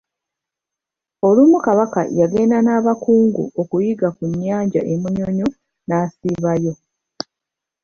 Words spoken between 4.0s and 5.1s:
ku nnyanja e